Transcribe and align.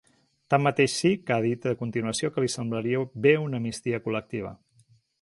Tanmateix 0.53 0.95
sí 1.01 1.11
que 1.27 1.35
ha 1.35 1.43
dit 1.47 1.69
a 1.73 1.75
continuació 1.83 2.33
que 2.39 2.47
li 2.47 2.51
semblaria 2.57 3.05
bé 3.27 3.37
una 3.45 3.63
amnistia 3.63 4.05
col·lectiva. 4.09 4.61